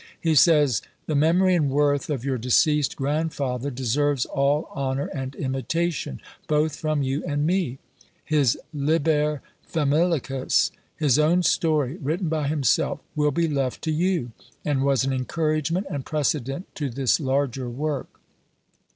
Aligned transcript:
He 0.19 0.33
says, 0.33 0.81
"The 1.05 1.13
memory 1.13 1.53
and 1.53 1.69
worth 1.69 2.09
of 2.09 2.25
your 2.25 2.39
deceased 2.39 2.95
grandfather 2.95 3.69
deserves 3.69 4.25
all 4.25 4.67
honour 4.75 5.05
and 5.13 5.35
imitation, 5.35 6.19
both 6.47 6.75
from 6.75 7.03
you 7.03 7.23
and 7.25 7.45
me; 7.45 7.77
his 8.25 8.57
'Liber 8.73 9.43
Famelicus,' 9.71 10.71
his 10.95 11.19
own 11.19 11.43
story, 11.43 11.97
written 11.97 12.29
by 12.29 12.47
himself, 12.47 12.99
will 13.15 13.29
be 13.29 13.47
left 13.47 13.83
to 13.83 13.91
you, 13.91 14.31
and 14.65 14.81
was 14.83 15.05
an 15.05 15.13
encouragement 15.13 15.85
and 15.87 16.03
precedent 16.03 16.73
to 16.73 16.89
this 16.89 17.19
larger 17.19 17.69
work." 17.69 18.19